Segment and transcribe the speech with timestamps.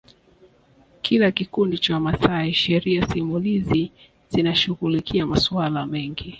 [1.01, 3.91] kila kikundi cha Wamasai Sheria simulizi
[4.29, 6.29] zinashughulikia masuala mengi